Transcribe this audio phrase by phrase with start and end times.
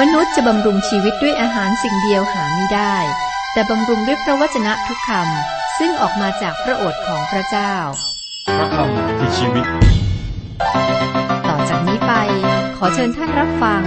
[0.00, 2.96] มนุษย์จะบำรุงชีวิตด้วยอาหารสิ่งเดียวหาไม่ได้
[3.52, 7.74] แต่บำรุงด้วยพระวจนะทุกคำซึ่งออกมาจากพระโอษฐ์ของพระเจ้า
[8.58, 9.66] พระคำคือชีวิต
[11.48, 12.12] ต่อจากนี้ไป
[12.76, 13.82] ขอเชิญท่านรับฟัง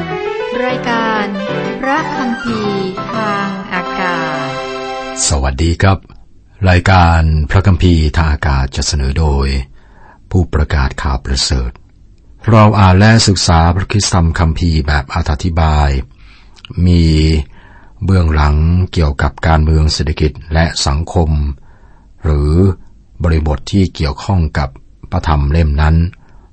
[0.66, 1.26] รายการ
[1.82, 4.50] พระคำพีร์ทางอากาศ
[5.28, 5.98] สวัสดีครับ
[6.70, 7.22] รายการ
[7.52, 9.48] พระคัมภีร์ทางอากาศจะเสนอโดย
[10.32, 11.72] ผู้ประกาศข่าวประเสริฐ
[12.48, 15.90] เราอ่านและศึกษาพระคริสตธรรมคัมภีร์แบบอธิบาย
[16.86, 17.04] มี
[18.04, 18.56] เบื้องหลัง
[18.94, 21.30] เกี่ยวกับการเมืองเศรษฐกิจและสังคม
[22.24, 22.52] หรือ
[23.24, 24.70] บริบทที่เกี่ยวข้องกับ
[25.12, 25.96] พระธรรมเล่มนั้น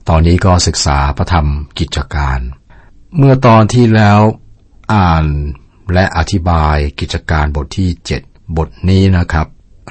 [0.09, 1.47] ตอนนี้ก็ศึกษาพระธรรม
[1.79, 2.41] กิจการ
[3.17, 4.21] เมื่อตอนที่แล้ว
[4.95, 5.25] อ่าน
[5.93, 7.91] และอธิบายกิจการบทที่
[8.25, 9.47] 7 บทนี้นะครับ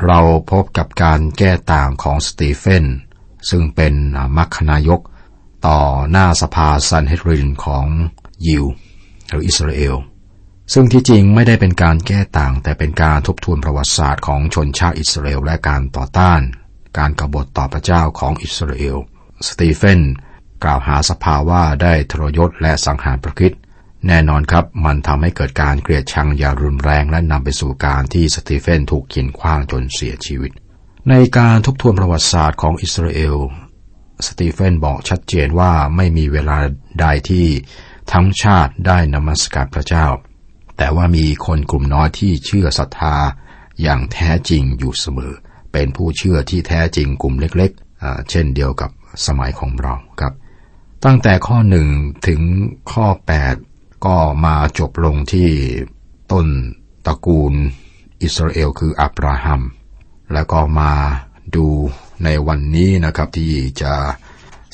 [0.06, 0.20] เรา
[0.52, 2.86] พบกับการแก้ต่างของสตีเฟน
[3.50, 3.94] ซึ่งเป็น
[4.38, 5.02] มัคนายก
[5.66, 5.80] ต่อ
[6.12, 7.86] หน้าสภาซันเฮดรินของ
[8.48, 8.66] ยิว
[9.30, 9.96] หรืออิสราเอล
[10.74, 16.42] ซึ่งที่จริงไม่ได้เป็นการแก้ต่าง แต่เป็นการทบทวนประวัติศาสตร์ของชนชาติอิสราเอลและการต่อต้าน
[16.98, 18.98] การกบฏต่อพระเจ้าของอิสราเอล
[19.48, 20.02] สตีเฟน
[20.64, 23.62] กล่าวหาสภาว่าได้ทรยศและสังหารพระคริสต์
[24.08, 30.52] แน่นอนครับ มันทำให้เกิดการเกลียดชังอย่างรุนแรงและนำไปสู่การที่สตีเฟนถูกหินขว้างจนเสียชีวิต
[31.10, 33.36] ในการทบทวนประวัติศาสตร์ของอิสราเอล
[34.28, 36.58] สตีเฟนบอกชัดเจนว่าไม่มีเวลา
[37.00, 37.48] ใดที่
[38.12, 40.08] ทั้งชาติได้นมัสการพระเจ้า
[40.78, 43.16] แต่ว่ามีคนกลุ่มน้อยที่เชื่อศรัทธา
[43.82, 45.34] อย่างแท้จริงอยู่เสมอ
[45.74, 48.92] เป็นผู้เชื่อที่แท้จริงกลุ่มเล็กๆ เช่นเดียวกับ
[49.26, 50.34] สมัยของเราครับ
[51.06, 51.88] ตั้งแต่ข้อหนึ่ง
[52.28, 52.42] ถึง
[52.92, 53.08] ข้อ
[53.58, 55.50] 8 ก็มาจบลงที่
[56.32, 56.48] ต้น
[57.06, 57.54] ตระกูล
[58.24, 59.62] อิสราเอลคืออับราฮัม
[60.34, 60.92] แล้วก็มา
[61.56, 61.68] ดู
[62.24, 63.94] ในวันนี้นะครับที่จะ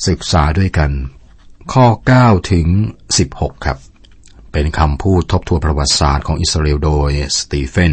[0.08, 0.90] ศึกษาด้วยกัน
[1.72, 1.86] ข้อ
[2.18, 2.66] 9 ถึง
[3.16, 3.78] 16 ครับ
[4.52, 7.92] เป็นคำพูดทบทวนประวัติศาสตร์ของอิสราเอลโดยสตีเฟน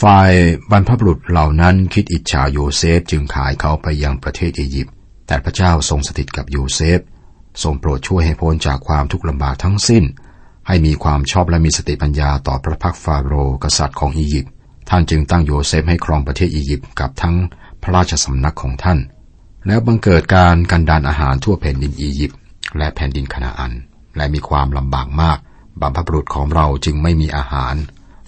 [0.00, 0.30] ฝ่าย
[0.70, 4.94] บรรพบุรุษเหล่านั้นคิดอิจฉาโยเซฟจึงขายเขาไปยังประเทศอียิปต์
[5.26, 7.00] แต่พระเจ้าทรงสถิตกับโยเซฟ
[7.62, 10.04] ทรงโปรดช่วยให้พ้นจากความทุกข์ลำบากทั้งสิ้น
[10.66, 14.52] ให้มีความชอบและมีสติปัญญาต่อพระพักฟาโรห์กษัตริย์ของอียิปต์
[14.90, 17.36] ท่านจึงตั้งโยเซฟให้ครองประเทศอียิปต์กับทั้ง
[17.82, 18.98] พระราชสำนักของท่าน
[19.66, 22.38] แล้วบังเกิดการกันดานอาหารทั่วแผ่นดินอียิปต์
[22.78, 23.72] และแผ่นดินคณาอัน
[24.16, 25.38] และมีความลำบากมาก
[25.80, 27.74] บรรพบุรุษของเราจึงไม่มีอาหาร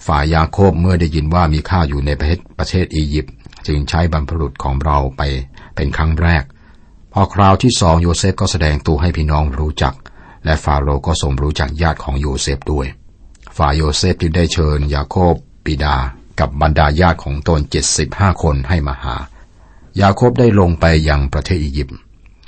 [0.05, 3.33] ฝ่ายยาโคบเมื่อได้ยินว่ามีข้าวอยู่ในประเทศประเทศอียิปต์
[3.67, 5.21] จึงใช้บรรพบุรุษของเราไป
[5.75, 6.43] เป็นครั้งแรก
[7.13, 9.93] พอคราวที่สองโยเซฟก็แสดงตัวให้พี่น้องรู้จัก
[10.45, 12.87] และฟาโรห์ก็ทรงรู้จักญาติของโยเซฟด้วย
[13.57, 15.33] ฝ่ายโยเซฟจึงได้เชิญยาโคบ
[15.65, 15.95] บิดา
[16.39, 19.15] กับบรรดาญาติของตนเจ็ดสิบห้าคนให้มาหา
[20.01, 21.97] ยาโคบได้ลงไปยังประเทศอียิปต์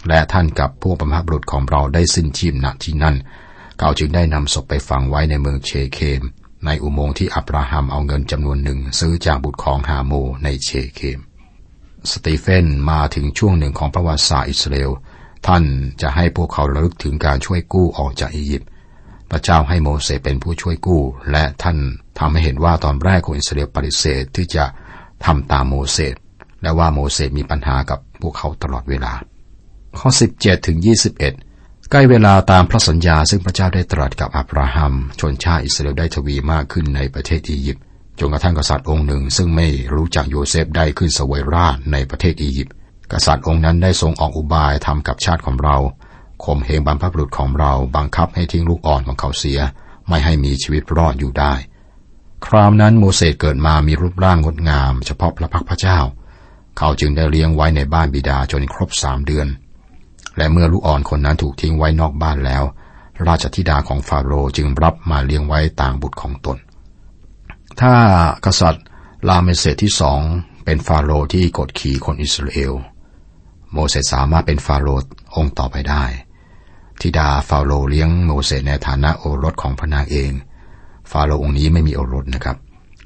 [0.08, 3.16] และท่านกับพวกบรรพบุรุษของเราได้สิ้นชีพณที่นั่น
[3.80, 6.22] เขาจึงได้นำศพไปฝังไว้ในเมืองเชเคม
[6.66, 10.14] ในอุโมงค์ที่อับราฮัมเอาเงินจำนวนหนึ่งซื้อจากบุตรของฮาโมร์
[10.44, 11.20] ในเชเคม
[12.12, 14.92] สตีเฟนมาถึงช่วงหนึ่งของประวัติศาสตร์อิสราเอล
[15.48, 15.64] ท่าน
[16.02, 18.70] จะให้พวกเขาระลึกถึงการช่วยกู้ออกจากอียิปต์
[19.32, 21.02] พระเจ้าให้โมเสสเป็นผู้ช่วยกู้
[21.32, 21.78] และท่าน
[22.20, 24.66] ทำให้เห็นว่าตอนแรกคนอิสราเอลปฏิเสธที่จะ
[25.26, 26.16] ทำตามโมเสส
[26.62, 29.14] และว่าโมเสสมีปัญหากับพวกเขาตลอดเวลา
[29.98, 30.78] ข้อ 17ถึง
[31.34, 37.84] 21 ใกล้เวลาตามพระสัญญาซึ่งพระเจ้าได้ตรัสกับอับราฮัม ชนชาติอิสราเอลได้ทวีมากขึ้นในประเทศอียิปต์
[38.20, 42.74] จนกระทั่งกษัตริย์องค์หนึ่ง ซึ่งไม่รู้จักโยเซฟได้ขึ้นสวยราชในประเทศอียิปต์
[43.12, 45.78] กษัตริย์องค์นั้นได้ทรงออกอุบายทำกับชาติของเรา
[46.44, 49.60] ข่มเหงบรรพบุรุษของเราบังคับให้ทิ้งลูกอ่อนของเขาเสีย
[50.08, 51.54] ไม่ให้มีชีวิตรอดอยู่ได้
[52.46, 56.00] คราวนั้นโมเสสเกิดมามีรูปร่างงดงาม เฉพาะพระพักพระเจ้า
[56.78, 59.48] เขาจึงได้เลี้ยงไว้ในบ้านบิดาจนครบสามเดือน
[60.38, 62.64] และเมื่อลูกอ่อนคนนั้นถูกทิ้งไว้นอกบ้านแล้ว
[63.28, 66.58] ราชธิดาของฟาโรห์จึงรับมาเลี้ยงไว้ต่างบุตรของตน
[67.82, 67.94] ถ้า
[68.46, 68.86] กษัตริย์
[69.28, 70.22] ราเมเสสที่สอง
[70.66, 72.74] เป็นฟาโรห์ที่กดขี่คนอิสราเอล
[73.72, 76.04] โมเสสสามารถเป็นฟาโรห์องค์ต่อไปได้
[77.02, 80.32] ธิดาฟาโรห์เลี้ยงโมเสสในฐานะโอรสของพระนางเอง
[81.12, 82.58] ฟาโรห์องค์นี้ไม่มีโอรสนะครับ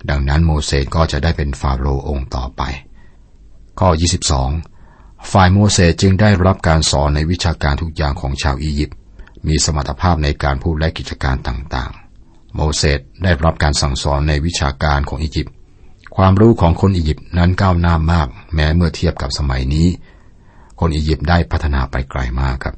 [0.10, 2.62] ดังนั้นโมเสสก็จะได้เป็นฟาโรห์องค์ต่อไป
[3.80, 3.90] ข้อ
[4.62, 8.98] 22 ฝ่ายโมเสสจึงได้รับการสอนในวิชาการทุกอย่างของชาวอียิปต์
[9.48, 15.54] มีสมรรถภาพในการพูดและกิจการต่างๆ โมเสสได้รับการสั่งสอนในวิชาการของอียิปต์
[16.16, 19.88] ความรู้ของคนอียิปต์นั้นก้าวหน้ามาก แม้เมื่อเทียบกับสมัยนี้
[20.80, 22.76] คนอียิปต์ได้พัฒนาไปไกลมากครับ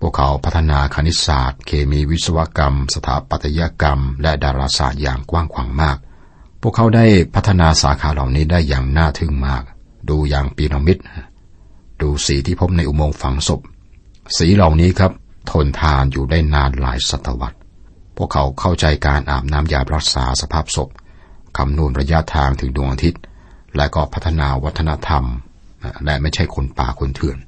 [0.00, 5.96] พวกเขาพัฒนาคณิตศาสตร์ เคมีวิศวกรรม สถาปัตยกรรม และดาราศาสตร์อย่างกว้างขวางมาก
[6.60, 9.64] พวกเขาได้พัฒนาสาขาเหล่านี้ได้อย่างน่าทึ่งมาก
[10.08, 10.98] ดูอย่างปีระมิด
[12.00, 13.60] ดูสีที่พบในอุโมงค์ฝังศพ
[14.36, 15.12] สีเหล่านี้ครับ
[15.50, 17.58] ทนทานอยู่ได้นานหลายศตวรรษ
[18.16, 20.88] พวกเขาเข้าใจการอาบน้ำยารักษาสภาพศพ
[21.56, 23.22] คำนวณระยะทางถึงดวงอาทิตย์
[23.76, 25.24] และก็พัฒนาวัฒนธรรม
[26.04, 27.38] และไม่ใช่คนป่าคนเถื่อน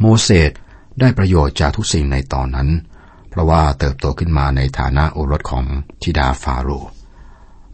[0.00, 0.50] โมเสส
[1.00, 2.68] ได้ประโยชน์จากทุกสิ่งในตอนนั้น
[3.30, 5.64] เพราะว่าเติบโตขึ้นมาในฐานะโอรสของ
[6.02, 6.68] ธิดาฟาโร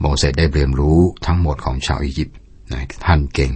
[0.01, 2.37] โมเสสได้เรียนรู้ทั้งหมดของชาวอียิปต์
[3.07, 3.53] ท่านเก่ง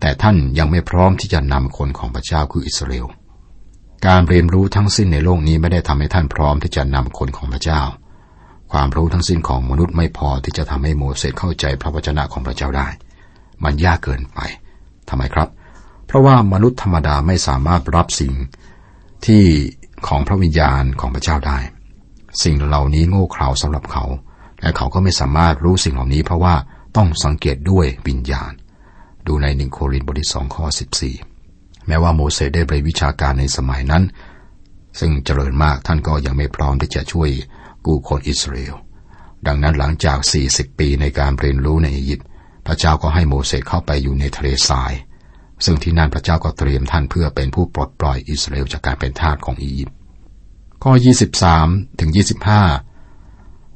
[0.00, 3.06] แต่ท่านยังไม่พร้อมที่จะนำคนของพระเจ้าคืออิสราเอล
[4.06, 7.82] การเรียนรู้ทั้งสิ้นในโลกนี้ไม่ได้ทำให้ท่านพร้อมที่จะนำคนของพระเจ้า
[8.72, 12.88] ความรู้ทั้งสิ้นของมนุษย์ไม่พอที่จะทำให้โมเสสเข้าใจพระวจนะของพระเจ้าได้
[13.64, 14.38] มันยากเกินไป
[15.08, 15.48] ทำไมครับ
[16.06, 18.32] เพราะว่ามนุษย์ธรรมดาไม่สามารถรับสิ่ง
[19.26, 19.42] ที่
[20.06, 21.58] ของพระวิญญาณของพระเจ้าได้
[22.42, 24.04] สิ่งเหล่านี้โง่เขลาสำหรับเขา
[24.60, 26.54] และเขาก็ไม่สามารถรู้สิ่งเหล่านี้เพราะว่า
[26.96, 28.52] ต้องสังเกตด้วยวิญญาณ
[29.28, 31.16] ดูในหนึ่งโครินธ์บทที่สองข้อสิบสี่
[31.86, 34.04] แม้ว่าโมเสสได้เรียนวิชาการในสมัยนั้น
[34.98, 37.30] ซึ่งเจริญมากท่านก็ยังไม่พร้อมที่จะช่วย
[37.86, 38.74] กู้คนอิสราเอล
[39.46, 42.26] ดังนั้นหลังจาก 40 ปีในการเรียนรู้ในอียิปต์
[42.66, 44.92] พระเจ้าก็ให้โมเสสเข้าไปอยู่ในทะเลทราย
[45.64, 49.96] ซึ่งที่นั่นพระเจ้าก็เตรียมท่านเพื่อเป็นผู้ปลดปล่อยอิสราเอลจากการเป็นทาสของอียิปต์
[50.82, 50.92] ข้อ
[51.46, 52.10] 23 ถึง
[52.54, 52.87] 25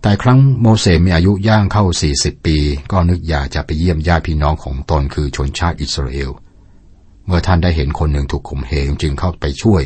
[0.03, 1.85] แต่ครั้งโมเสสมีอายุย่างเข้า
[2.15, 2.57] 40 ปี
[2.93, 6.31] ก็นึกอยากจะไปเยี่ยมญาติพี่น้องของตนคือชนชาติอิสราเอล
[7.27, 9.83] เมื่อท่านได้เห็นคนหนึ่งถูกข่มเหงจึงเข้าไปช่วย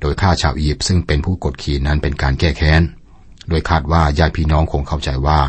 [0.00, 2.82] โดยฆ่าชาวอียิปต์ซึ่งเป็นผู้กดขี่นั้นเป็นการแก้แค้น
[3.48, 5.40] โดยคาดว่าญาติพี่น้องคงเข้าใจว่า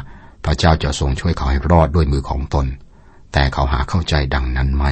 [0.45, 2.65] พระเจ้าจะทรงช่วยเขาให้รอดด้วยมือของตน
[3.33, 4.91] แต่เขาหาเข้าใจดังนั้นไม่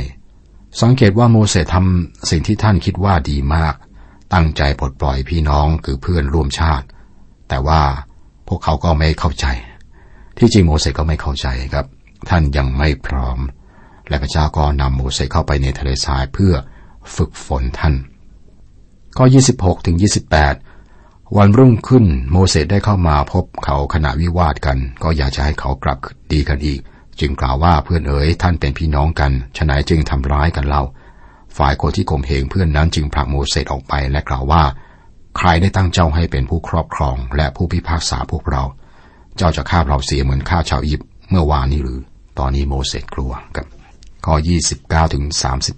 [0.82, 3.76] สังเกตว่าโมเสสทำสิ่งที่ท่านคิดว่าดีมาก
[4.34, 6.86] ตั้งใจปลดปล่อยพี่น้องคือเพื่อนร่วมชาติ
[7.50, 7.82] แต่ว่า
[8.54, 9.46] วกเขาก็ไม่เข้าใจ
[10.38, 11.86] ที่จริงโมเสสก็ไม่เข้าใจครับ
[12.30, 13.40] ท่านยังไม่พร้อม
[14.10, 16.54] และพระเจ้าก็นำโมเสสเข้าไปในทะเลทรายเพื่อ
[17.16, 17.96] ฝึกฝนท่าน
[19.18, 19.26] ข้อ
[19.56, 19.98] 26ถึง
[20.68, 25.98] 28 วันรุ่งขึ้นโมเสสได้เข้ามาพบเขาขณะวิวาทกัน ก็อยากจะให้เขากลับ
[26.34, 26.80] ดีกันอีก
[27.20, 30.82] จึงกล่าวว่าเพื่อนเอ๋ยท่านเป็นพี่น้องกันฉนัยจึงทำร้ายกันเรา
[31.58, 34.64] ฝ่ายคนที่ข่มเหงเพื่อนนั้นจึงผลักโมเสสออกไปและกล่าวว่า
[35.38, 38.64] ใครได้ตั้งเจ้าให้เป็นผู้ครอบครอง และผู้พิพากษาพวกเรา
[39.38, 42.00] เจ้าจะฆ่าเราเสียเหมือนฆ่าชาวอียิปต์เมื่อวานนี้หรือ
[42.40, 43.66] ตอนนี้โมเสสกลัวกับ
[44.26, 44.36] ข้อ
[44.74, 45.24] 29ถึง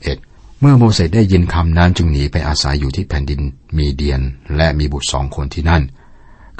[0.03, 3.41] 31 เมื่อโมเสสได้ยินคำนั้นจึงหนีไปอาศัยอยู่ที่แผ่นดิน
[3.77, 4.21] มีเดียน
[4.57, 5.83] และมีบุตรสองคนที่นั่น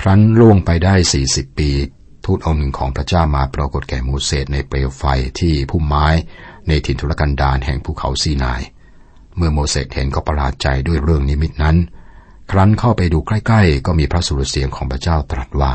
[0.01, 1.69] ครั้นล่วงไปได้สี่สิบปี
[2.25, 5.03] ทูตองค์หนึ่งของพระเจ้ามาปรากฏแก่โมเสสในเปลวไฟ
[5.39, 6.07] ที่พุ่มไม้
[6.67, 8.61] ในถิ่นทุรกันดารแห่งภูเขาซีนาย
[9.37, 11.77] เมื่อโมเสสเห็นก็ประหลาดใจด้วยเรื่องนิมิตนั้น
[12.51, 15.73] ครั้นเข้าไปดูใกล้ ๆ ก็มีพระสุรเสียงของพระเจ้าตรัสว่า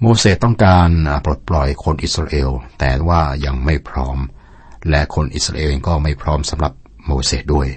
[0.00, 0.88] โมเสสต้องการ
[1.24, 4.18] ปลดปล่อยคนอิสราเอล แต่ว่ายังไม่พร้อม
[4.90, 6.72] และคนอิสราเอลก็ไม่พร้อมสำหรับ
[7.06, 7.68] โมเสสด้วย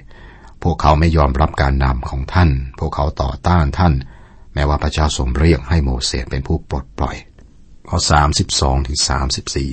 [0.64, 2.50] พวกเขาไม่ยอมรับการนำของท่าน
[2.80, 3.94] พวกเขาต่อต้านท่าน
[4.54, 7.16] แม้ว่าพระเจ้าทรงเรียกให้โมเสสเป็นผู้ปลดปล่อย
[7.90, 7.98] ข้อ
[8.44, 8.98] 32ถึง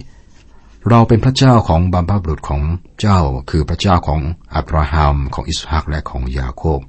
[0.06, 2.62] 34 เราเป็นพระเจ้าของบัมพบุรุษของ
[3.00, 3.20] เจ้า
[3.50, 4.20] คือพระเจ้าของ
[4.54, 6.81] อับราฮัมของอิสฮักและของยาโคบ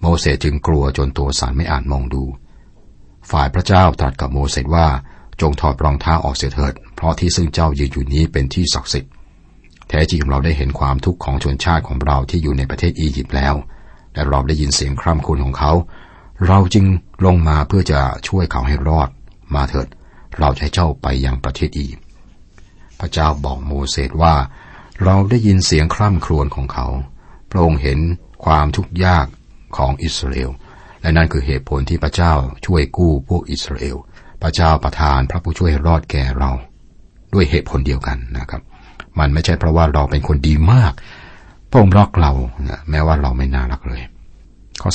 [0.00, 2.24] โมเสสจึงกลัวจนตัวสั่นไม่อาจมองดู
[3.30, 4.88] ฝ่ายพระเจ้าตรัสกับโมเสสว่า
[5.40, 9.12] จงถอดรองเท้าออกเสียเถิด เพราะที่ซึ่งเจ้ายืนอยู่นี้เป็นที่ศักดิ์สิทธิ์
[9.88, 13.54] แท้จริงเราได้เห็นความทุกข์ของชนชาติของเราที่อยู่ในประเทศอียิปต์แล้ว
[14.14, 15.72] และเราได้ยินเสียงคร่ำครวญของเขา
[16.46, 16.86] เราจึง
[17.26, 19.08] ลงมาเพื่อจะช่วยเขาให้รอด
[19.54, 19.88] มาเถิด
[20.38, 22.06] เราจะให้เจ้าไปยังประเทศอียิปต์
[23.00, 24.34] พระเจ้าบอกโมเสสว่า
[25.04, 26.86] เราได้ยินเสียงคร่ำครวญของเขา
[27.50, 27.98] พระองค์เห็น
[28.44, 29.26] ความทุกข์ยาก
[29.76, 30.50] ของอิสราเอล
[31.00, 32.32] และนั่นคือเหตุผลที่พระเจ้า
[32.66, 33.96] ช่วยกู้พวกอิสราเอล
[34.42, 36.50] พระเจ้าประทานพระผู้ช่วยรอดแก่เรา
[37.34, 38.62] ด้วยเหตุผลเดียวกันนะครับ
[39.18, 40.92] มันไม่ใช่เพราะว่าเราเป็นคนดีมาก
[41.70, 42.32] พระองค์รักเรา
[42.68, 44.02] นะแม้ว่าเราไม่น่ารักเลย
[44.82, 44.90] ข้อ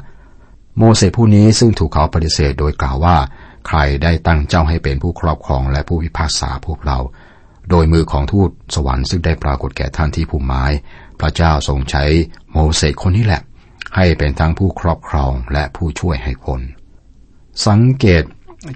[0.00, 3.16] 35 โมเสสผู้นี้ซึ่งถูกเขาปฏิเสธโดยกล่าวว่า
[3.66, 6.98] ใครได้ตั้งเจ้าให้เป็นผู้ครอบครองและผู้พิพากษาพวกเรา
[7.70, 10.64] โดยมือของทูตสวรรค์ซึ่งได้ปรากฏแก่ท่านที่ผู้ไม้
[11.20, 12.04] พระเจ้าทรงใช้
[12.52, 13.42] โมเสสคนนี้แหละ
[13.96, 16.60] ให้เป็นทั้งผู้ครอบครองและผู้ช่วยให้คน
[17.66, 18.24] สังเกต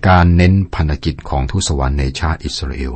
[0.09, 2.95] การเน้นพันธกิจของทูตสวรรค์ในชาติอิสราเอล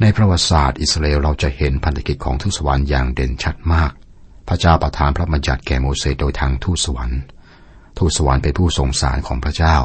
[0.00, 3.92] ในประวัติศาสตร์อิสราเอลเราจะเห็นพันธกิจของทูตสวรรค์อย่างเด่นชัดมาก
[4.48, 7.20] พระเจ้าประทานพระบัญญัติแก่โมเสสโดยทางทูตสวรรค์
[7.98, 9.76] ทูตสวรรค์เป็นผู้ส่งสารของพระเจ้า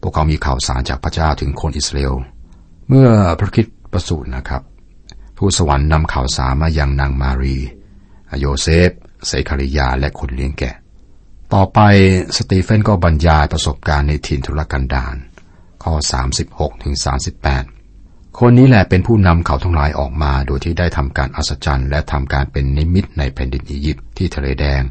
[0.00, 2.14] พวกเขามีข่าวสารจากพระเจ้าถึงคนอิสราเอล
[2.88, 4.62] เมื่อพระคริสต์ประสูตินะครับ
[5.38, 7.56] ทูตสวรรค์นำข่าวสารมายังนางมารี
[8.40, 8.90] โยเซฟ
[9.26, 10.76] เซคาริยาและคนเลี้ยงแกะ
[11.54, 11.78] ต่อไป
[12.36, 15.16] สตีเฟนก็บรรยายประสบการณ์ในถิ่นทุรกันดาร
[15.82, 15.94] ข้อ
[16.38, 16.94] 36ถึง
[17.66, 24.82] 38 คนนี้แหละเป็นผู้นำเขาทั้งหลายออกมา โดยที่ได้ทำการอัศจรรย์และทำการเป็นนิมิตในแผ่นดินอียิปต์ที่ทะเลแดง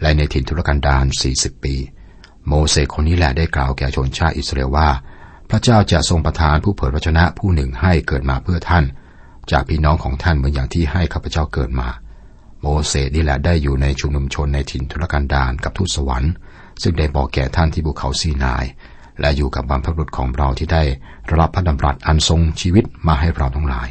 [0.00, 1.04] และในถิ่นทุรกันดาร
[1.34, 1.74] 40 ปี
[2.46, 4.88] โมเสสคนนี้แหละได้กล่าวแก่ชนชาติอิสราเอลว่า
[5.50, 8.84] พระเจ้าจะทรงประทานผู้เผยพระชนะผู้หนึ่งให้เกิดมาเพื่อท่าน
[9.50, 11.88] จากพี่น้องของท่านเหมือนอย่างที่ให้ข้าพเจ้าเกิดมา
[12.62, 16.32] โมเสสนี่แหละได้อยู่ในชุมนุมชนในถิ่นทุรกันดารกับทูตสวรรค์
[16.82, 18.64] ซึ่งได้บอกแก่ท่านที่ภูเขาซีนาย
[19.20, 20.82] และอยู่กับบรรพบุรุษของเราที่ได้
[21.38, 23.88] รับพระดำรัสอันทรงชีวิตมาให้เราทั้งหลาย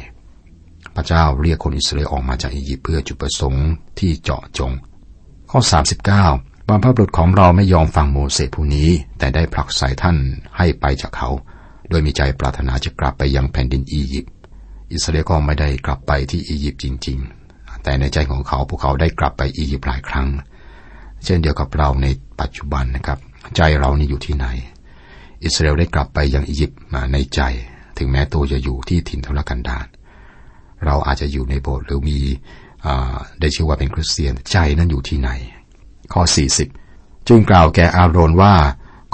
[0.94, 3.66] พระเจ้าเรียกคนอิสราเอลออกมาจากอียิปต์เพื่อจุดประสงค์
[3.98, 4.72] ที่เจาะจง
[5.50, 5.60] ข้อ
[6.14, 10.16] 39บรรพบุรุษของเราไม่ยอมฟังโมเสสผู้นี้ แต่ได้ผลักใส่ท่าน
[10.56, 11.28] ให้ไปจากเขา
[11.88, 14.32] โดยมีใจปรารถนาจะกลับไปยังแผ่นดินอียิปต์
[14.92, 17.37] อิสราเอลก็ไม่ได้กลับไปที่อียิปต์จริง ๆ
[17.88, 20.28] แต่ในใจของเขาพวกเขาได้กลับไปอียิปต์หลายครั้ง
[21.24, 22.06] เช่นเดียวกับเราใน
[22.40, 23.18] ปัจจุบันนะครับ
[23.56, 24.46] ใจเรานี่อยู่ที่ไหน
[25.44, 27.40] อิสราเอลได้กลับไปยังอียิปต์มาในใจ
[27.98, 29.86] ถึงแม้ตัวจะอยู่ที่ถิ่นทุรกันดาร
[30.84, 32.18] เราอาจจะอยู่ในโบสถ์หรือมี
[33.40, 35.30] ได้ชื่อว่าเป็นคริสเตียนใจนั้นอยู่ที่ไหน
[36.12, 36.22] ข้อ
[36.74, 38.54] 40 จึงกล่าวแก่อาโรนว่า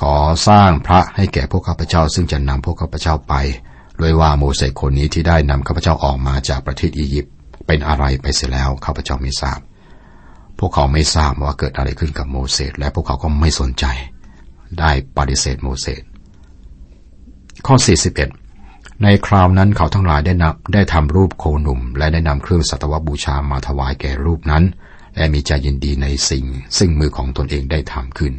[0.01, 0.15] ขอ
[0.49, 3.35] สร้างพระให้แก่พวกข้าพเจ้า ซึ่งจะนำพวกข้าพเจ้าไป
[4.01, 7.34] ด้วยว่าโมเสสคนนี้ที่ได้นำข้าพเจ้าออกมาจากประเทศอียิปต์
[7.67, 9.61] เป็นอะไรไปเสียแล้วข้าพเจ้าไม่ทราบ
[10.59, 13.85] พวกเขาไม่ทราบว่าเกิดอะไรขึ้นกับโมเสสและพวกเขาก็ไม่สนใจ
[14.81, 16.03] ได้ปฏิเสธโมเสส
[17.67, 17.77] ข้อ
[18.39, 24.65] 41 ในคราวนั้นเขาทั้งหลายได้นำได้ทำรูปโคหนุ่ม และได้นำเครื่องสัตวบูชามาถวายแก่รูปนั้น
[25.17, 26.45] และมีใจยินดีในสิ่ง
[26.79, 28.35] ซึ่งมือของตนเองได้ทำขึ้น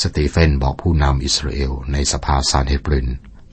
[0.00, 3.08] สตีเฟนบอกผู้นำอิสราเอลในสภาซานเฮบริน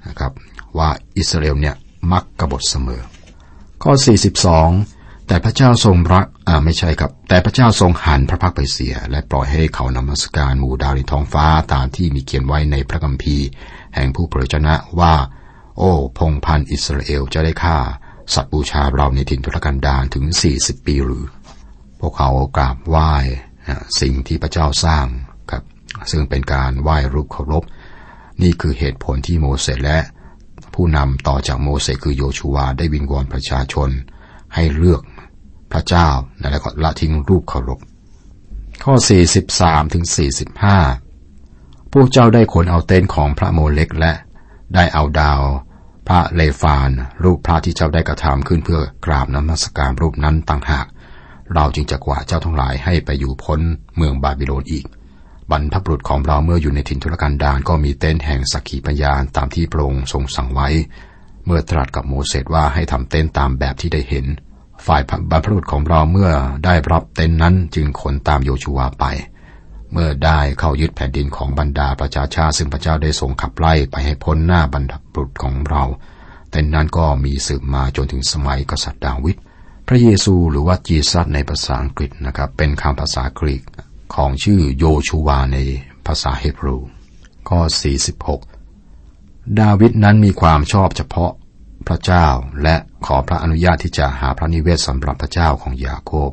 [0.08, 0.32] นะครับ
[0.78, 1.76] ว่าอิสราเอลเนี่ย
[2.12, 3.02] มักกบฏเสมอ
[3.84, 3.92] ข้อ
[4.50, 4.95] 42
[5.28, 13.48] แต่พระเจ้าทรงรักอ่าไม่ใช่ครับ แต่พระเจ้าทรงหันพระพักไปเสีย และปล่อยให้เขานมัสการหมู่ดาวในท้องฟ้าตามที่มีเขียนไว้ในพระคัมภีร์
[13.96, 15.14] แห่งผู้เผยชนะว่า
[15.78, 17.78] โอ้ พงพันอิสราเอลจะได้ฆ่า
[18.34, 20.26] สัตว์บูชาเราในถิ่นทุรกันดารถึง
[20.58, 21.26] 40ปีหรือ
[22.00, 23.12] พวกเขากราบไหว้
[24.02, 25.06] สิ่งที่พระเจ้าสร้าง
[25.52, 25.64] ครับ
[26.12, 27.64] ซึ่งเป็นการไหว้รูปเคารพ
[28.42, 30.00] นี่คือเหตุผลที่โมเสสและ
[30.74, 33.90] ผู้นำต่อจากโมเสสคือโยชูวาได้วิงวอนประชาชน
[34.56, 35.02] ให้เลือก
[35.72, 36.08] พระเจ้า
[36.40, 37.80] และก็ละทิ้งรูปเคารพ
[38.84, 38.94] ข้อ
[39.44, 40.06] 43ถึง
[41.00, 44.14] 45 พวกเจ้าได้ขนเอาเต้นของพระโมเลกและ
[44.76, 45.42] ได้เอาดาว
[46.08, 46.90] พระเลฟาน
[47.24, 50.86] รูปพระที่เจ้าได้กระทำขึ้นเพื่อกราบนมัสการรูปนั้นต่างหาก
[51.54, 53.60] เราจึงจะกว่าเจ้าทั้งหลายให้ไปอยู่พ้น
[53.96, 54.86] เมืองบาบิโลนอีก
[55.52, 60.70] บรรพบุรุษของเราเมื่ออยู่ในถิ่นทุรกันดารก็มีเต้นแห่งสักขีพยานตามที่พระองค์ทรงสั่งไว้
[61.46, 64.26] เมื่อตรัสกับโมเสสว่าให้ทำเต้นตามแบบที่ได้เห็น
[64.88, 66.32] ฝ่ายบรรพบุรุษของเราเมื่อ
[66.66, 69.06] ได้รับเต้นนั้นจึงขนตามโยชูวาไป
[69.92, 75.84] เมื่อได้เข้ายึดแผ่นดินของบรรดาประชาชาซึ่งพระเจ้าได้ทรงขับไล่ไปให้พ้นหน้าบรรพบุรุษของเรา
[76.52, 79.36] เต้นนั้นก็มีสืบมาจนถึงสมัยกษัตริย์ดาวิด
[79.88, 83.64] พระเยซูหรือว่าจีซัสในภาษาอังกฤษนะครับ เป็นคำภาษากรีก
[84.16, 85.58] ของชื่อโยชูวาใน
[86.06, 86.78] ภาษาเฮบรู
[87.50, 87.60] ข้อ
[88.80, 91.32] 46 ดาวิดนั้นมีความชอบเฉพาะ
[91.88, 92.28] พระเจ้า
[92.64, 92.76] และ
[93.06, 96.32] ขอพระอนุญาตที่จะหาพระนิเวศสำหรับพระเจ้าของยาโคบ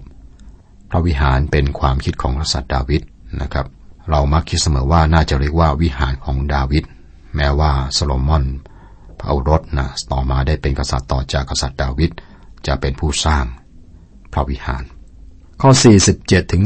[0.91, 3.03] พระวิหารเป็นความคิดของกษัตริย์ดาวิด
[3.41, 3.67] นะครับ
[4.11, 6.85] เรามักคิดเสมอว่าน่าจะเรียกว่าวิหารของดาวิด
[7.37, 8.45] แม้ว่าโซโลมอน
[9.19, 12.11] พระโอรสนะต่อมาได้เป็นกษัตริย์ต่อจากกษัตริย์ดาวิด
[12.67, 13.45] จะเป็นผู้สร้าง
[14.33, 14.83] พระวิหาร
[15.61, 15.71] ข้อ
[16.13, 16.63] 47ถึง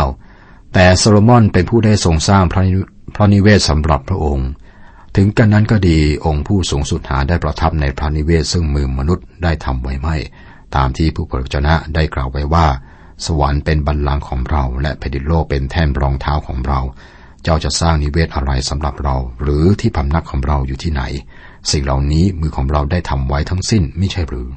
[0.00, 2.62] 49 แต่โซโลมอนเป็นผู้ได้ทรงสร้างพระ
[3.14, 4.48] พระนิเวศสำหรับพระองค์
[5.16, 10.16] ถึงกระนั้นก็ดีองค์ผู้สูงสุดหาได้ประทับในพระนิเวศซึ่งมือมนุษย์ได้ทำไว้ไม่
[10.76, 12.66] ตามที่ผู้เผยพระวจนะได้กล่าวไว้ว่า
[13.26, 16.80] สวรรค์เป็นบัลลังก์ของเรา และแผ่นดินโลกเป็นแท่นรองเท้าของเรา
[17.42, 21.02] เจ้าจะสร้างนิเวศอะไรสำหรับเรา หรือที่พำนักของเราอยู่ที่ไหน
[21.70, 24.48] สิ่งเหล่านี้มือของเราได้ทำไว้ทั้งสิ้นไม่ใช่หรือ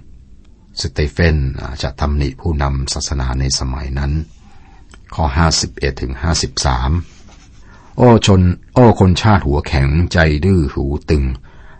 [0.81, 1.35] สเตเฟน
[1.83, 4.11] จะตำหนิผู้นำศาสนาในสมัยนั้น
[5.13, 5.25] ข้อ
[5.63, 7.16] 51ถึง53
[7.99, 8.41] โอ้ชน
[8.73, 11.23] โอ้คนชาติหัวแข็งใจดื้อหูตึง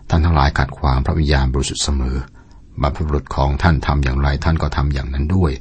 [0.08, 2.16] ท่านทั้งหลายขัดขวางพระวิญญาณบริสุทธิ์เสมอ
[2.82, 5.52] บรรพบุรุษของท่านทำอย่างไรท่านก็ทำอย่างนั้นด้วย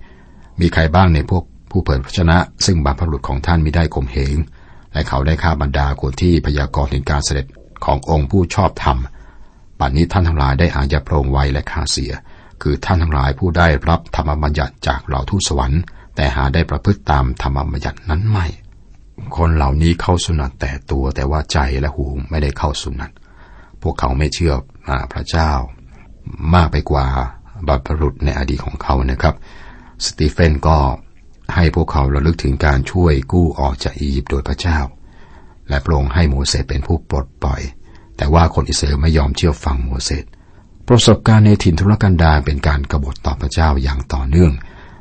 [0.60, 4.36] มีใครบ้างในพวกผู้เผยพระชนะ ซึ่งบรรพบุรุษของท่านมิได้ข่มเหง
[4.94, 7.46] และเขาได้ฆ่าบรรดาคนที่พยากรณ์ถึงการเสด็จ
[7.86, 8.98] ขององค์ผู้ชอบธรรม
[9.80, 12.12] ป่านนี้ท่านทั้งหลายได้อาญาโปรงไว้และฆ่าเสีย
[12.62, 15.82] คือท่านทั้งหลายผู้ได้รับธรรมบัญญัติจากเหล่าทูตสวรรค์
[16.16, 18.48] แต่หาได้ประพฤติตามธรรมบัญญัตินั้นไม่
[19.38, 23.12] คนเหล่านี้เข้าสุนัตแต่ตัวแต่ว่าใจและหูไม่ได้เข้าสุนัต
[23.82, 24.54] พวกเขาไม่เชื่อ
[25.14, 25.52] พระเจ้า
[26.54, 27.06] มากไปกว่า
[27.68, 29.36] บรรพรุษในอดีตของเขานะครับ
[30.06, 30.78] สตีเฟนก็
[31.56, 34.80] ให้พวกเขาระลึกถึงการช่วยกู้ออกจากอียิปต์โดยพระเจ้า
[35.70, 37.62] และปรงให้โมเสสเป็นผู้ปลดปล่อย
[38.18, 40.26] แต่ว่าคนอิสราเอลไม่ยอมเชื่อฟังโมเสส
[40.88, 44.52] ประสบการณ์ในถิ่นทุรกันดารเป็นการกรบฏต่อพระเจ้าอย่างต่อเนื่อง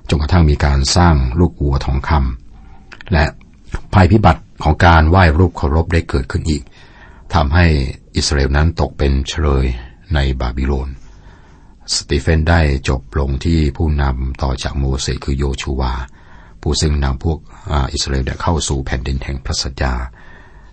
[0.09, 3.25] จนกระทั่งมีการสร้างลูกวัวทองคำและ
[3.95, 6.63] ภัยพิบัติของการไหว้รูปเคารพได้เกิดขึ้นอีก
[7.35, 7.67] ทำให้
[8.17, 9.67] อิสราเอลนั้นตกเป็นเฉลย
[10.15, 10.89] ในบาบิโลน
[11.95, 15.93] สตีเฟนได้จบลงที่ผู้นำต่อจากโมเสสคือโยชูวา
[16.63, 17.39] ผู้ซึ่งนำพวก
[17.93, 19.95] อิสราเอลเข้าสู่แผ่นดินแห่งพระสัญญา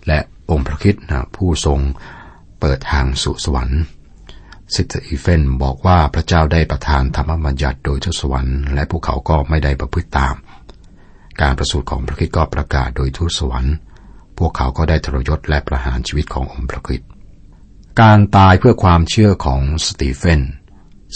[0.07, 0.19] และ
[0.51, 1.79] องค์พระคิดนะผู้ทรง
[2.59, 3.81] เปิดทางสู่สวรรค์
[4.73, 10.35] สตีเฟนบอกว่าพระเจ้าได้ประทานธรรมบัญญัติโดยทศวรรค์และพวกเขาก็ไม่ได้ประพฤติตาม
[11.41, 13.75] การประสูติของพระคิดก็ประกาศโดยทูตสวรรค์
[14.37, 17.09] พวกเขาก็ได้ทรยศและประหารชีวิตขององค์พระคริสต์
[18.01, 20.41] การตายเพื่อความเชื่อของสตีเฟน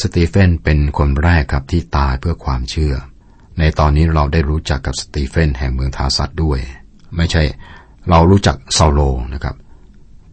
[0.01, 2.93] สตีเฟนเป็นคนแรกครับที่ตายเพื่อความเชื่อ
[3.59, 6.59] ในตอนนี้เราได้รู้จักกับสตีเฟนแห่งเมืองทาร์ซัสด้วย
[7.15, 7.43] ไม่ใช่
[8.09, 8.99] เรารู้จักซาโล
[9.33, 9.55] นะครับ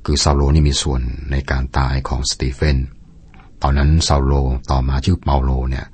[0.04, 1.00] คือซาโลนี่มีส่วน
[1.30, 2.76] ในการตายของสตีเฟน
[3.62, 4.32] ตอนนั้นซาโล
[4.70, 5.86] ต่อมาชื่อเปาโลเนี่ย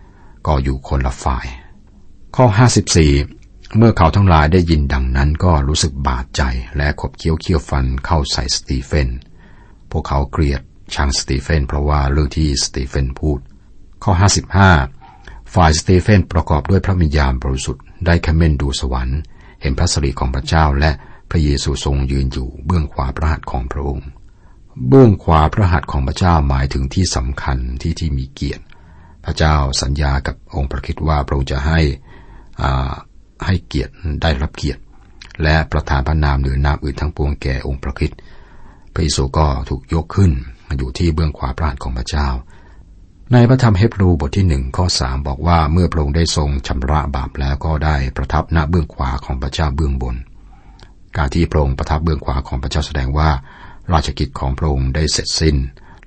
[0.47, 1.47] ก็อยู่คนละฝ่าย
[2.37, 2.47] ข้อ
[2.97, 3.40] 54
[3.77, 6.43] เมื่อเขาทั้งหลายได้ยินดังนั้นก็รู้สึกบาดใจ
[6.77, 9.09] และขบเคี้ยวเคี้ยวฟันเข้าใส่สตีเฟน
[9.91, 10.61] พวกเขาเกลียด
[10.95, 13.39] ชังสตีเฟนเพราะว่าเรื่องที่สตีเฟนพูด
[14.03, 14.13] ข้อ
[14.83, 19.21] 55 ฝ่ายสตีเฟนประกอบด้วยพระวิญญาณบริสุทธิ์ได้ขม้นดูสวรรค์
[19.63, 20.91] เห็นพระสิริของพระเจ้าและ
[21.31, 24.07] พระเยซูทรงยืนอยู่เบื้องขวาพระหัตถ์ของพระองค์
[24.89, 28.65] เบื้องขวาพระหัตถ์ของพระเจ้าหมายถึงที่สำคัญที่ที่มีเกียรติ
[29.25, 31.81] พระเจ้าสัญญากับองค์พระคิดว่าพระองค์จะให้
[33.47, 33.93] ให้เกียรติ
[34.23, 34.81] ได้รับเกียรติ
[35.43, 38.13] และประทานพระนามหรือนามอื่นทั้งปวงแก่องค์พระคิด
[38.93, 40.33] พระเยซูก็ถูกยกขึ้น
[40.67, 42.29] มาอยู่ที่เบื้องขวาพระหัตถ์ของพระเจ้า
[43.33, 50.17] ในพระธรรมเฮบรูบทที่หนึ่งข้อสามบอกว่าเมื่อพระองค์ได้ทรงชำระบาปแล้วก็ได้ประทับณเบื้องขวาของพระเจ้าเบื้องบน
[51.17, 53.31] การที่พระองค์ประทับเบื้องขวาของพระเจ้าแสดงว่า
[53.93, 55.57] ราชกิจของพระองค์ได้เสร็จสิ้น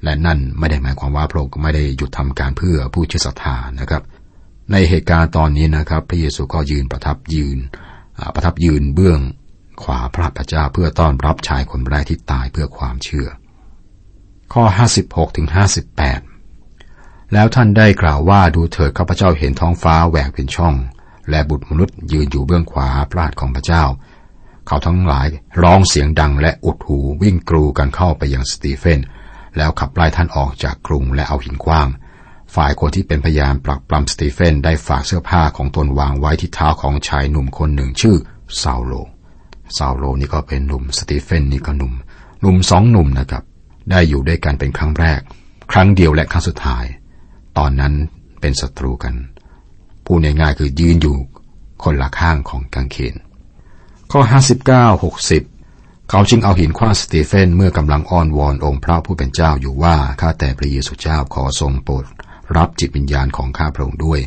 [0.03, 4.03] และนั่นไม่ได้หมายความว่าพระองค์ไม่ได้หยุดทำการเพื่อผู้เชื่อศรัทธานะครับ
[4.71, 7.57] ในเหตุการณ์ตอนนี้นะครับ พระเยซูก็ยืนประทับยืน
[8.35, 9.19] ประทับยืนเบื้อง
[9.83, 13.27] ขวาพระพเจ้าเพื่อต้อนรับชายคนแรกที่ตายเพื่อความเชื่อ
[14.53, 14.63] ข้อ
[15.01, 15.47] 56ถึง
[16.21, 20.75] 58 แล้วท่านได้กล่าวว่าดูเถิดข้าพเจ้าเห็นท้องฟ้าแหวกเป็นช่อง
[21.29, 23.83] และบุตรมนุษย์ยืนอยู่เบื้องขวาพระหัตถ์ของพระเจ้า
[24.67, 25.27] เขาทั้งหลาย
[25.61, 28.99] ร้องเสียงดังและอุดหูวิ่งกรูกันเข้าไปยังสตีเฟน
[29.57, 31.87] แล้วขับไล่ท่านออกจากกรุงและเอาหินกว้าง
[32.55, 38.17] ฝ่ายคนที่เป็นพยานปลักปลำสตีเฟนได้ฝากเสื้อผ้าของตนวางไว้ที่เท้าของชายหนุ่มคนหนึ่งชื่อ
[38.61, 38.93] ซาโล
[39.77, 41.93] ซาโลนี่ก็เป็นหนุ่มสตีเฟนนี่ก็หนุ่ม
[42.41, 43.43] หนุ่มสองหนุ่มนะครับ
[43.91, 45.21] ได้อยู่ด้วยกันเป็นครั้งแรก
[45.71, 46.85] ครั้งเดียวและครั้งสุดท้าย
[47.57, 47.93] ตอนนั้น
[48.41, 49.15] เป็นศัตรูกัน
[50.05, 51.17] พูดง่ายๆคือยืนอยู่
[51.83, 53.15] คนละข้างของกางเขน
[54.11, 54.21] ข้อ
[54.81, 62.05] 59 60 เขาจึงเอาหินขว้างสตีเฟนเมื่อกำลังอ้อนวอนองค์พระผู้เป็นเจ้าอยู่ว่าข้าแต่พระเยซูเจ้าขอทรงโปรด
[62.57, 64.19] รับจิตวิญญาณของข้าพระองค์ด้วย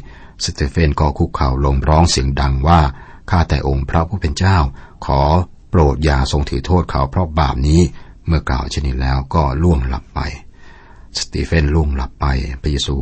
[0.45, 2.81] สเตเฟนก็คุกเข่าลงร้องเสียงดังว่า
[3.31, 4.59] ข้าแต่องค์พระผู้เป็นเจ้า
[5.07, 5.21] ขอ
[5.71, 7.81] โปรดอย่าทรงถือโทษเขาเพราะบาปนี้
[8.27, 10.21] เมื่อกล่าวเช่นนี้แล้วก็ล่วงหลับไป
[11.19, 12.27] สตีเฟนล่วงหลับไป
[12.61, 12.97] พระเยซู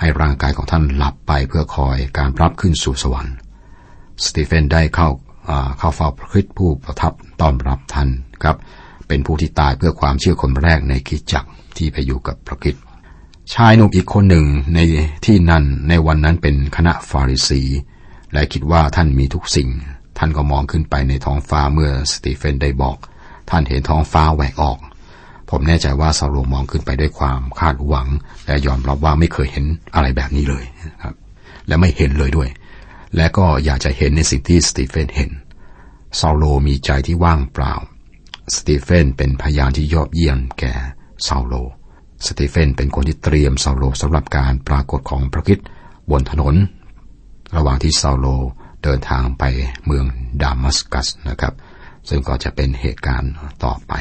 [0.00, 3.36] ให้ร่างกายของท่านหลับไปเพื่อคอยการรับขึ้นสู่สวรรค์
[4.24, 5.08] สตีเฟนได้เข้า
[5.78, 8.08] เข้าเฝ้าพระคริสต์ผู้ประทับต้อนรับท่าน
[8.42, 8.56] ครับ
[9.08, 11.44] เป็นผู้ที่ตายเพื่อความเชื่อคนแรกในคิดจัก
[11.76, 12.84] ที่ไปอยู่กับพระคริสต์
[13.54, 14.78] ชายหนุ่มอีกคนหนึ่งใน
[15.24, 17.62] ที่นั่นในวันนั้นเป็นคณะฟาริสี
[18.32, 19.68] และคิดว่าท่านมีทุกสิ่ง
[20.18, 22.96] ท่านก็มองขึ้นไปในท้องฟ้าเมื่อสตีเฟนได้บอก
[23.50, 24.78] ท่านเห็นท้องฟ้าแหวกออก
[25.50, 28.08] ผมแน่ใจว่าซาโลมองขึ้นไปด้วยความคาดหวัง
[28.46, 30.64] และยอมรับว่าไม่เคยเห็นอะไรแบบนี้เลย
[31.02, 31.14] ครับ
[31.66, 32.48] และไม่เห็นเลยด้วย
[33.16, 35.30] และก็อยากจะเห็นในสิ่งที่สตีเฟนเห็น
[36.20, 37.74] ซาโลมีใจที่ว่างเปล่า
[38.56, 40.74] สตีเฟนเป็นพยานที่ยอดเยี่ยมแก่
[41.28, 41.54] ซาโล
[42.26, 45.58] สตีเฟนเป็นคนที่เตรียมซาโลสำหรับการปรากฏของพระคริสต์
[46.10, 46.54] บนถนน
[47.56, 48.26] ระหว่างที่ซาโล
[48.82, 49.44] เดินทางไป
[49.86, 50.04] เมือง
[50.42, 51.54] ดามัสกัสนะครับ
[52.08, 53.32] ซึ่งก็จะเป็นเหตุการณ์
[53.64, 53.92] ต่อไป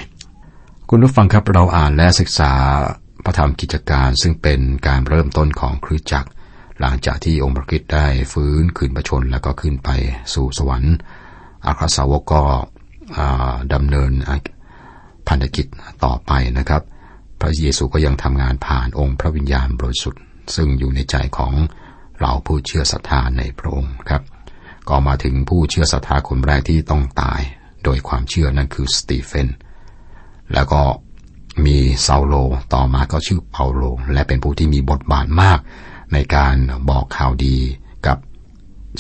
[0.90, 2.52] คุณผู้ฟังครับเราอ่านและศึกษา
[3.26, 6.30] พระธรรมกิจการซึ่งเป็นการเริ่มต้นของคริสตจักร
[6.80, 9.90] หลังจากที่องค์พระคิดได้ฟื้นขึ้นประชนแล้วก็ขึ้นไป
[10.34, 10.96] สู่สวรรค์
[11.66, 12.44] อาคาสาวกก็
[13.74, 14.12] ดำเนิน
[15.28, 15.66] พันธกิจ
[16.06, 16.82] ต่อไปนะครับ
[17.42, 20.22] พระเยซูก็ยังทำงานผ่านองค์พระวิญญาณบริสุทธิ์
[20.56, 21.54] ซึ่งอยู่ในใจของ
[22.20, 24.24] เราผู้เชื่อศรัทธาในพระองค์ครับ
[24.90, 27.42] ก็มาถึงผู้เชื่อศรัทธาคนแรกที่ต้องตาย
[27.84, 29.48] โดยความเชื่อนั่นคือสตีเฟน
[30.54, 30.82] แล้วก็
[31.66, 32.34] มีซาโล
[32.74, 33.82] ต่อมาก็ชื่อเปาโล
[34.14, 35.60] และเป็นผู้ที่มีบทบาทมาก
[36.14, 36.56] ในการ
[36.90, 37.58] บอกข่าวดี
[38.08, 38.18] กับ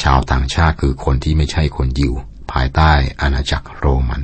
[0.04, 2.14] ชาวต่างชาติคือคนที่ไม่ใช่คนยิว
[2.52, 4.22] ภายใต้อาณาจักรโรมัน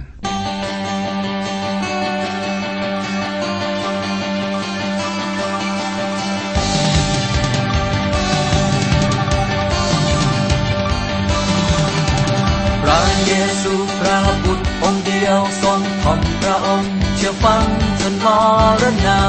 [18.81, 19.19] รณา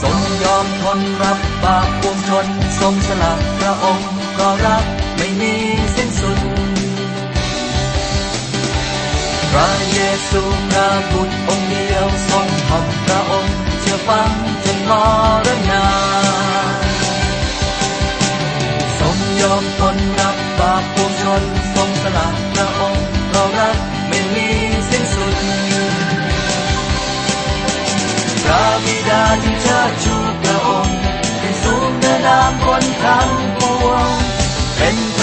[0.00, 2.46] ทรงยอมทนรับบาปปวงชน
[2.80, 4.84] ทรงสละพระองค์ก็รัก
[5.16, 5.54] ไม่มี
[5.94, 6.38] สิ้นสุด
[9.50, 9.98] พระเย
[10.30, 14.30] ซูพระบุตรองค์เดียวทรงทำพระองค์เชื่อฟัง
[14.64, 14.92] จนม
[15.46, 15.84] รณา
[18.98, 21.42] ทรงยอมทนรับบาปปวงชน
[21.74, 22.47] ทรงสละ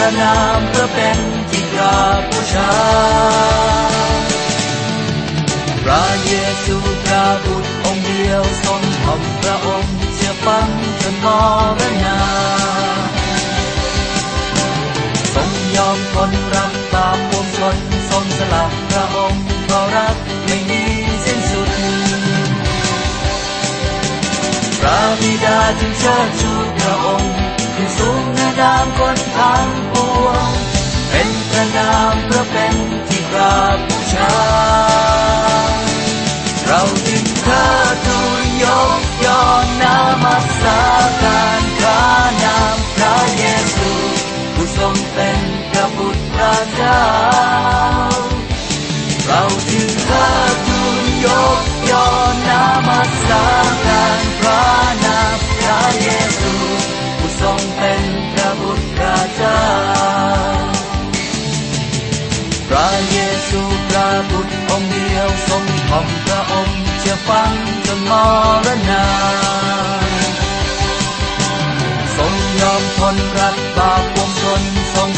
[0.05, 2.71] ระนามเพื่อเป็นที่กราบบูชา
[5.83, 6.33] พระเย
[6.65, 10.67] ซูพระบุตรองค์เดียวทรงทำพระองค์เชื่อฟัง
[11.01, 11.27] จนม
[11.79, 12.19] รณา
[15.33, 17.77] ทรงยอมทนรับบาปปวงชน
[18.09, 20.15] ทรงสละพระองค์เพราะรัก
[20.45, 20.83] ไม่มี
[21.25, 21.69] สิ้นสุด
[24.79, 27.54] พระบิดาจึงเชิดชูพระองค์
[28.59, 30.49] นามคนทั้งปวง
[31.09, 32.75] เป็นพระนามเพื่อเป็น
[33.07, 34.35] ที่กราบบูชา
[36.65, 37.95] เราจึงเทิด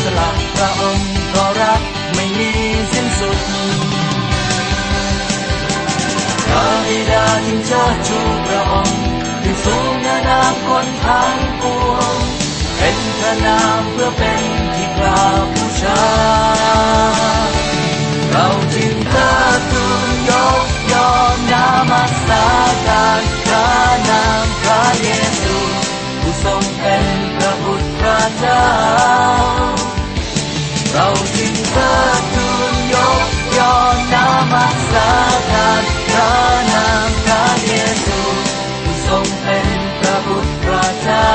[0.08, 1.82] สละพระองค์เพราะรัก
[2.15, 2.52] ไม่มี
[2.91, 3.39] สิ้นสุด
[6.46, 9.02] พระบิดาจึงเชิดชูพระองค์
[9.43, 12.17] ที่สูงเหนือนามคนทั้งปวง
[12.78, 14.43] เป็นพระนามเพื่อเป็น
[14.76, 16.04] ที่กราบบูชา
[18.32, 19.28] เราจึงเทิ
[28.46, 28.66] ดา
[29.44, 29.74] ว
[30.92, 34.94] เราจึงเทิดทูนยกย่องนามัส
[35.52, 36.32] กานพระ
[36.72, 37.74] นามพระเย
[38.06, 38.20] ซู
[38.84, 39.68] ผู้ทรงเป็น
[40.00, 41.32] พระบุตรพระเจ้า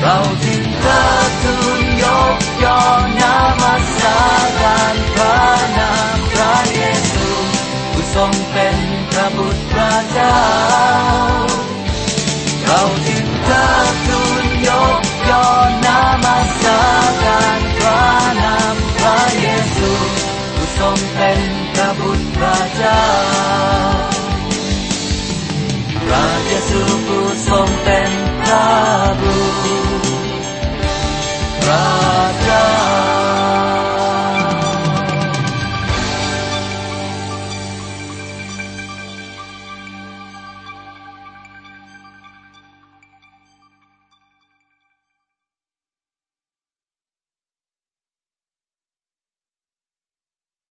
[0.00, 2.04] เราจึงเทิดทูนย
[2.36, 4.00] กย่องนามัส
[4.60, 5.36] กานพระ
[5.78, 6.80] นามพระเย
[7.12, 7.28] ซู
[7.92, 8.76] ผู้ทรงเป็น
[9.10, 11.01] พระบุตรพระเจ้า